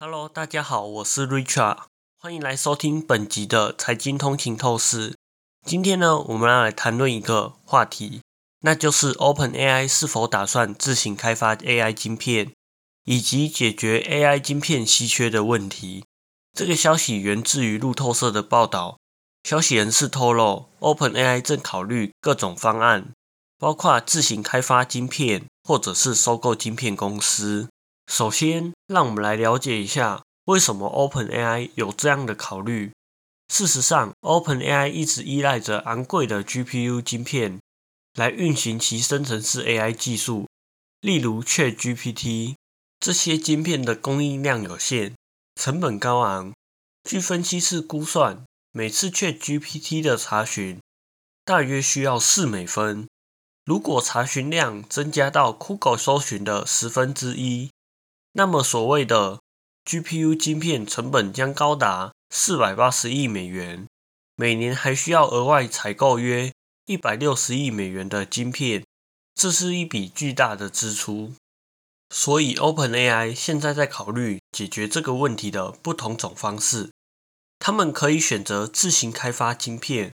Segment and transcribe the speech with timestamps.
[0.00, 1.76] Hello，大家好，我是 Richard，
[2.20, 5.16] 欢迎来收听本集的财经通勤透视。
[5.66, 8.20] 今天呢，我们要来谈论一个话题，
[8.60, 12.52] 那就是 OpenAI 是否打算自行开发 AI 晶片，
[13.06, 16.04] 以及解决 AI 晶片稀缺的问题。
[16.56, 19.00] 这个消息源自于路透社的报道，
[19.42, 23.12] 消息人士透露，OpenAI 正考虑各种方案，
[23.58, 27.68] 包括自行开发晶片，或者是收购晶片公司。
[28.08, 32.90] 首先，让我们来了解一下为什么 OpenAI 有这样的考虑。
[33.52, 37.60] 事实上，OpenAI 一直依赖着昂贵的 GPU 晶片
[38.14, 40.48] 来运行其生成式 AI 技术，
[41.02, 42.54] 例如 ChatGPT。
[42.98, 45.14] 这些晶片的供应量有限，
[45.54, 46.52] 成本高昂。
[47.04, 50.80] 据分析师估算，每次 ChatGPT 的查询
[51.44, 53.06] 大约需要四美分。
[53.64, 57.70] 如果查询量增加到 Google 搜寻的十分之一，
[58.38, 59.40] 那么，所谓的
[59.84, 63.88] GPU 晶片成本将高达四百八十亿美元，
[64.36, 66.52] 每年还需要额外采购约
[66.86, 68.84] 一百六十亿美元的晶片，
[69.34, 71.32] 这是一笔巨大的支出。
[72.10, 76.92] 所以，OpenAI 现在在考虑解决这个问题的不同种方式。
[77.58, 80.12] 他们可以选择自行开发晶片，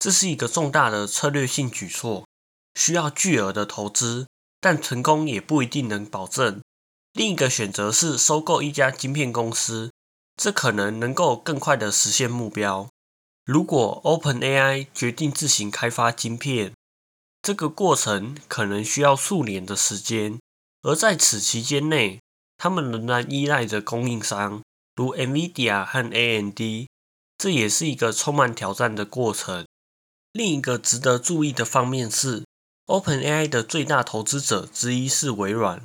[0.00, 2.26] 这是一个重大的策略性举措，
[2.74, 4.26] 需要巨额的投资，
[4.60, 6.60] 但成功也不一定能保证。
[7.12, 9.90] 另一个选择是收购一家晶片公司，
[10.36, 12.88] 这可能能够更快的实现目标。
[13.44, 16.72] 如果 OpenAI 决定自行开发晶片，
[17.42, 20.38] 这个过程可能需要数年的时间，
[20.82, 22.20] 而在此期间内，
[22.56, 24.62] 他们仍然依赖着供应商，
[24.94, 26.86] 如 NVIDIA 和 AMD，
[27.36, 29.66] 这也是一个充满挑战的过程。
[30.32, 32.44] 另一个值得注意的方面是
[32.86, 35.84] ，OpenAI 的最大投资者之一是微软。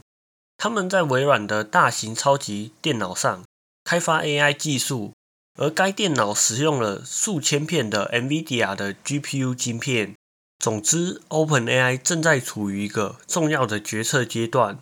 [0.58, 3.44] 他们在微软的大型超级电脑上
[3.84, 5.14] 开发 AI 技术，
[5.60, 10.16] 而该电脑使用了数千片的 NVIDIA 的 GPU 晶片。
[10.58, 14.80] 总之，OpenAI 正在处于一个重要的决策阶段，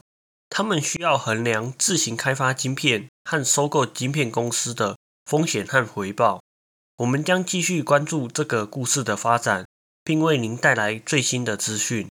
[0.49, 6.39] 他们需要衡量自行开发晶片和收购晶片公司的风险和回报。
[6.97, 9.65] 我们将继续关注这个故事的发展，
[10.03, 12.07] 并为您带来最新的资讯。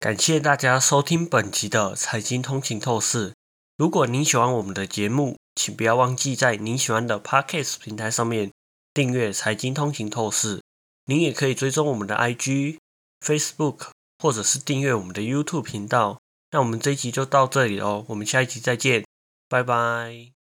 [0.00, 3.34] 感谢大家收听本集的财经通勤透视。
[3.76, 8.50] 如果您喜欢我们的节目，请不要忘记在您喜欢的 Podcast 平台上面
[8.94, 10.62] 订阅财经通勤透视。
[11.04, 12.78] 您也可以追踪我们的 IG、
[13.20, 13.88] Facebook，
[14.18, 16.18] 或者是订阅我们的 YouTube 频道。
[16.52, 19.04] 那我们这一集就到这里喽，我们下一集再见，
[19.50, 20.39] 拜拜。